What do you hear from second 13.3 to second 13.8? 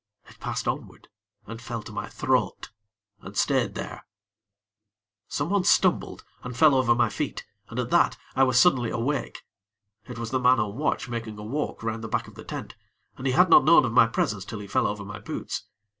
had not